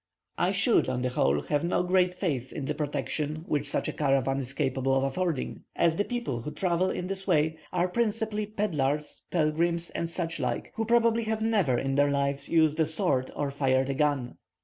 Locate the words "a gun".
13.89-14.39